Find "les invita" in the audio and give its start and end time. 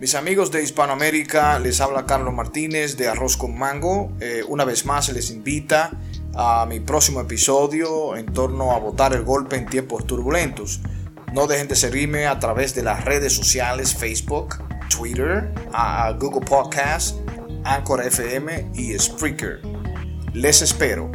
5.10-5.90